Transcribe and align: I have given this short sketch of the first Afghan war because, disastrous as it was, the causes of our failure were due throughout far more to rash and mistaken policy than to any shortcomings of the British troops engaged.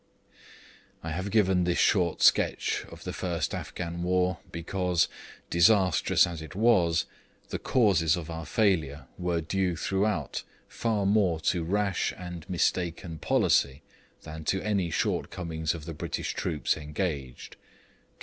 I 1.03 1.11
have 1.11 1.29
given 1.29 1.63
this 1.63 1.77
short 1.77 2.23
sketch 2.23 2.85
of 2.89 3.03
the 3.03 3.13
first 3.13 3.53
Afghan 3.53 4.01
war 4.01 4.39
because, 4.51 5.07
disastrous 5.51 6.25
as 6.25 6.41
it 6.41 6.55
was, 6.55 7.05
the 7.49 7.59
causes 7.59 8.15
of 8.17 8.27
our 8.31 8.47
failure 8.47 9.05
were 9.19 9.41
due 9.41 9.75
throughout 9.75 10.41
far 10.67 11.05
more 11.05 11.39
to 11.41 11.63
rash 11.63 12.13
and 12.17 12.49
mistaken 12.49 13.19
policy 13.19 13.83
than 14.23 14.43
to 14.45 14.59
any 14.63 14.89
shortcomings 14.89 15.75
of 15.75 15.85
the 15.85 15.93
British 15.93 16.33
troops 16.33 16.75
engaged. 16.75 17.55